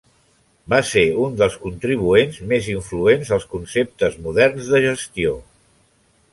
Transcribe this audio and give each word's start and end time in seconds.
Va 0.73 0.77
ser 0.91 1.03
un 1.25 1.35
dels 1.41 1.57
contribuents 1.65 2.41
més 2.53 2.71
influents 2.75 3.31
als 3.39 3.47
conceptes 3.55 4.19
moderns 4.29 4.73
de 4.75 4.85
gestió. 4.91 5.39